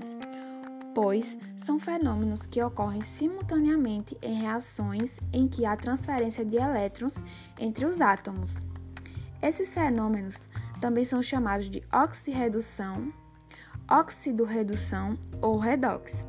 pois 0.96 1.38
são 1.56 1.80
fenômenos 1.80 2.46
que 2.46 2.62
ocorrem 2.62 3.04
simultaneamente 3.04 4.18
em 4.22 4.42
reações 4.42 5.20
em 5.32 5.48
que 5.48 5.66
há 5.66 5.78
transferência 5.78 6.44
de 6.44 6.58
elétrons 6.58 7.24
entre 7.60 7.86
os 7.86 8.02
átomos. 8.02 8.56
Esses 9.42 9.74
fenômenos 9.74 10.50
também 10.80 11.06
são 11.06 11.22
chamados 11.22 11.70
de 11.70 11.84
oxirredução, 11.94 13.14
oxidorredução 13.92 15.18
ou 15.42 15.58
redox. 15.58 16.26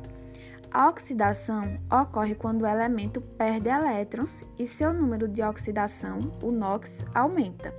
A 0.69 0.89
oxidação 0.89 1.79
ocorre 1.89 2.35
quando 2.35 2.63
o 2.63 2.67
elemento 2.67 3.21
perde 3.21 3.69
elétrons 3.69 4.43
e 4.59 4.67
seu 4.67 4.91
número 4.91 5.27
de 5.27 5.41
oxidação, 5.41 6.19
o 6.41 6.51
NOx, 6.51 7.05
aumenta. 7.13 7.73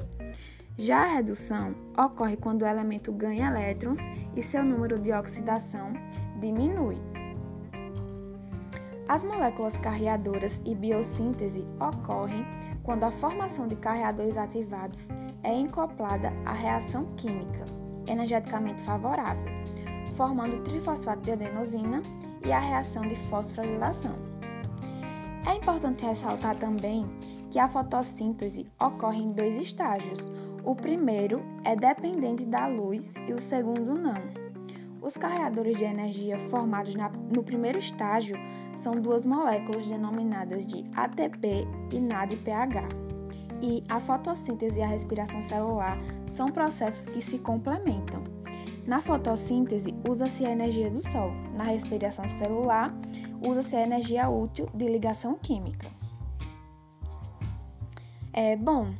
Já 0.78 1.02
a 1.02 1.14
redução 1.14 1.74
ocorre 1.98 2.36
quando 2.36 2.62
o 2.62 2.66
elemento 2.66 3.12
ganha 3.12 3.48
elétrons 3.48 3.98
e 4.34 4.42
seu 4.42 4.64
número 4.64 4.98
de 4.98 5.12
oxidação 5.12 5.92
diminui. 6.40 6.96
As 9.06 9.22
moléculas 9.22 9.76
carreadoras 9.76 10.62
e 10.64 10.74
biossíntese 10.74 11.64
ocorrem 11.78 12.46
quando 12.82 13.04
a 13.04 13.10
formação 13.10 13.68
de 13.68 13.76
carreadores 13.76 14.38
ativados 14.38 15.08
é 15.42 15.52
encoplada 15.52 16.32
à 16.44 16.52
reação 16.52 17.06
química, 17.16 17.64
energeticamente 18.06 18.82
favorável, 18.82 19.63
formando 20.14 20.62
trifosfato 20.62 21.22
de 21.22 21.32
adenosina 21.32 22.02
e 22.44 22.52
a 22.52 22.58
reação 22.58 23.02
de 23.02 23.14
fosforilação. 23.14 24.14
É 25.46 25.54
importante 25.54 26.04
ressaltar 26.04 26.56
também 26.56 27.06
que 27.50 27.58
a 27.58 27.68
fotossíntese 27.68 28.66
ocorre 28.80 29.22
em 29.22 29.32
dois 29.32 29.56
estágios. 29.56 30.18
O 30.64 30.74
primeiro 30.74 31.42
é 31.62 31.76
dependente 31.76 32.44
da 32.44 32.66
luz 32.66 33.10
e 33.28 33.32
o 33.32 33.40
segundo 33.40 33.94
não. 33.94 34.44
Os 35.02 35.18
carreadores 35.18 35.76
de 35.76 35.84
energia 35.84 36.38
formados 36.38 36.94
na, 36.94 37.10
no 37.10 37.42
primeiro 37.42 37.78
estágio 37.78 38.36
são 38.74 38.92
duas 38.94 39.26
moléculas 39.26 39.86
denominadas 39.86 40.64
de 40.64 40.82
ATP 40.96 41.68
e 41.92 42.00
NADPH. 42.00 42.88
E 43.60 43.84
a 43.88 44.00
fotossíntese 44.00 44.80
e 44.80 44.82
a 44.82 44.86
respiração 44.86 45.42
celular 45.42 45.98
são 46.26 46.48
processos 46.48 47.06
que 47.08 47.20
se 47.20 47.38
complementam. 47.38 48.24
Na 48.86 49.00
fotossíntese, 49.00 49.94
usa-se 50.08 50.44
a 50.44 50.50
energia 50.50 50.90
do 50.90 51.00
Sol. 51.00 51.30
Na 51.56 51.64
respiração 51.64 52.28
celular, 52.28 52.94
usa-se 53.40 53.74
a 53.74 53.82
energia 53.82 54.28
útil 54.28 54.68
de 54.74 54.86
ligação 54.86 55.38
química. 55.40 55.90
É, 58.32 58.56
bom, 58.56 58.94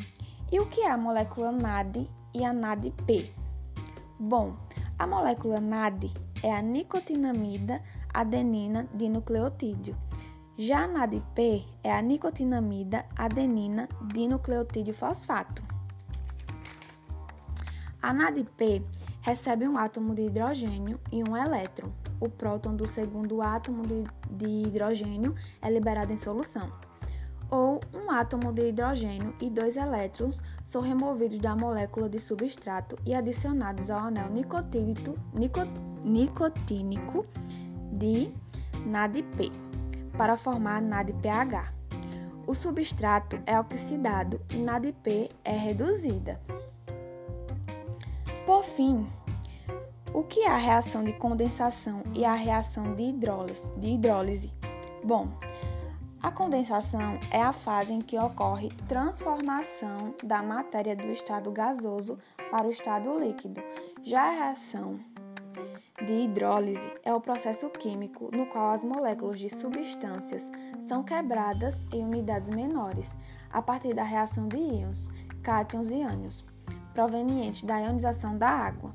e 0.50 0.58
o 0.58 0.66
que 0.66 0.80
é 0.80 0.90
a 0.90 0.96
molécula 0.96 1.52
NAD 1.52 2.08
e 2.34 2.44
a 2.44 2.52
NADP? 2.52 3.34
Bom, 4.18 4.56
a 4.98 5.06
molécula 5.06 5.60
NAD 5.60 6.10
é 6.42 6.50
a 6.54 6.62
nicotinamida 6.62 7.82
adenina 8.12 8.88
dinucleotídeo. 8.94 9.96
Já 10.56 10.84
a 10.84 10.86
NADP 10.86 11.66
é 11.82 11.92
a 11.92 12.00
nicotinamida 12.00 13.04
adenina 13.16 13.88
dinucleotídeo 14.12 14.94
fosfato. 14.94 15.62
A 18.00 18.12
NADP 18.12 18.82
recebe 19.24 19.66
um 19.66 19.78
átomo 19.78 20.14
de 20.14 20.26
hidrogênio 20.26 21.00
e 21.10 21.24
um 21.26 21.34
elétron. 21.34 21.90
O 22.20 22.28
próton 22.28 22.76
do 22.76 22.86
segundo 22.86 23.40
átomo 23.40 23.82
de, 24.30 24.66
hidrogênio 24.68 25.34
é 25.62 25.70
liberado 25.70 26.12
em 26.12 26.16
solução. 26.18 26.70
átomo 28.10 28.52
de 28.52 28.68
hidrogênio 28.68 29.34
e 29.40 29.48
dois 29.48 29.78
elétrons 29.78 30.42
são 30.62 30.82
removidos 30.82 31.38
da 31.38 31.56
molécula 31.56 32.06
de 32.06 32.18
substrato 32.18 32.98
e 33.06 33.14
adicionados 33.14 33.90
ao 33.90 34.00
anel 34.00 34.28
nicotínico, 34.28 35.14
nicotínico 36.04 37.24
de 37.92 38.30
NADP 38.84 39.50
para 40.18 40.36
formar 40.36 40.82
NADPH. 40.82 41.72
O 42.46 42.54
substrato 42.54 43.40
é 43.46 43.58
oxidado 43.58 44.38
e 44.50 44.58
NADP 44.58 45.30
é 45.42 45.56
reduzida. 45.56 46.38
Por 48.46 48.62
fim, 48.62 49.06
o 50.12 50.22
que 50.22 50.40
é 50.40 50.50
a 50.50 50.58
reação 50.58 51.02
de 51.02 51.14
condensação 51.14 52.02
e 52.14 52.26
a 52.26 52.34
reação 52.34 52.94
de 52.94 53.04
hidrólise? 53.04 53.66
De 53.78 53.88
hidrólise? 53.88 54.52
Bom, 55.02 55.28
a 56.22 56.30
condensação 56.30 57.18
é 57.30 57.40
a 57.40 57.54
fase 57.54 57.94
em 57.94 58.00
que 58.00 58.18
ocorre 58.18 58.68
transformação 58.86 60.14
da 60.22 60.42
matéria 60.42 60.94
do 60.94 61.06
estado 61.10 61.50
gasoso 61.50 62.18
para 62.50 62.66
o 62.66 62.70
estado 62.70 63.18
líquido. 63.18 63.62
Já 64.02 64.24
a 64.24 64.30
reação 64.30 64.98
de 66.04 66.12
hidrólise 66.12 66.92
é 67.02 67.14
o 67.14 67.20
processo 67.22 67.70
químico 67.70 68.28
no 68.30 68.44
qual 68.44 68.72
as 68.72 68.84
moléculas 68.84 69.40
de 69.40 69.48
substâncias 69.48 70.52
são 70.82 71.02
quebradas 71.02 71.86
em 71.90 72.04
unidades 72.04 72.50
menores 72.50 73.16
a 73.50 73.62
partir 73.62 73.94
da 73.94 74.02
reação 74.02 74.48
de 74.48 74.58
íons, 74.58 75.08
cátions 75.42 75.90
e 75.90 76.02
ânions, 76.02 76.44
provenientes 76.94 77.62
da 77.62 77.78
ionização 77.80 78.38
da 78.38 78.48
água. 78.48 78.94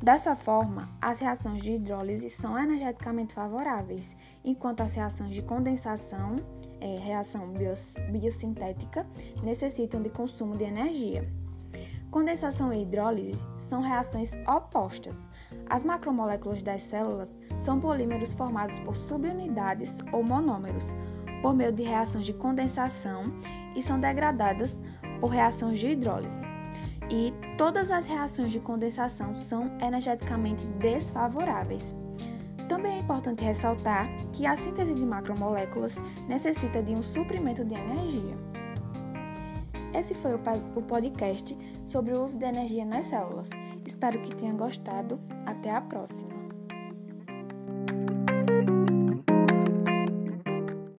Dessa 0.00 0.36
forma, 0.36 0.88
as 1.02 1.18
reações 1.18 1.60
de 1.60 1.72
hidrólise 1.72 2.30
são 2.30 2.56
energeticamente 2.56 3.34
favoráveis, 3.34 4.16
enquanto 4.44 4.82
as 4.82 4.94
reações 4.94 5.34
de 5.34 5.42
condensação 5.42 6.36
é, 6.80 6.98
reação 6.98 7.48
bios, 7.48 7.96
biosintética 8.10 9.04
necessitam 9.42 10.00
de 10.00 10.10
consumo 10.10 10.56
de 10.56 10.64
energia. 10.64 11.28
Condensação 12.10 12.72
e 12.72 12.82
hidrólise 12.82 13.44
são 13.58 13.82
reações 13.82 14.32
opostas. 14.46 15.28
As 15.68 15.84
macromoléculas 15.84 16.62
das 16.62 16.82
células 16.82 17.34
são 17.56 17.80
polímeros 17.80 18.34
formados 18.34 18.78
por 18.80 18.96
subunidades 18.96 19.98
ou 20.12 20.22
monômeros 20.22 20.94
por 21.42 21.54
meio 21.54 21.72
de 21.72 21.82
reações 21.82 22.24
de 22.24 22.32
condensação 22.32 23.24
e 23.76 23.82
são 23.82 24.00
degradadas 24.00 24.80
por 25.20 25.28
reações 25.28 25.78
de 25.78 25.88
hidrólise. 25.88 26.47
E 27.10 27.32
todas 27.56 27.90
as 27.90 28.06
reações 28.06 28.52
de 28.52 28.60
condensação 28.60 29.34
são 29.34 29.70
energeticamente 29.80 30.64
desfavoráveis. 30.78 31.96
Também 32.68 32.96
é 32.96 32.98
importante 32.98 33.42
ressaltar 33.42 34.06
que 34.30 34.46
a 34.46 34.56
síntese 34.56 34.92
de 34.92 35.06
macromoléculas 35.06 35.96
necessita 36.28 36.82
de 36.82 36.92
um 36.92 37.02
suprimento 37.02 37.64
de 37.64 37.74
energia. 37.74 38.36
Esse 39.94 40.14
foi 40.14 40.34
o 40.34 40.82
podcast 40.82 41.56
sobre 41.86 42.12
o 42.12 42.22
uso 42.22 42.38
de 42.38 42.44
energia 42.44 42.84
nas 42.84 43.06
células. 43.06 43.48
Espero 43.86 44.20
que 44.20 44.36
tenha 44.36 44.52
gostado. 44.52 45.18
Até 45.46 45.70
a 45.70 45.80
próxima! 45.80 46.37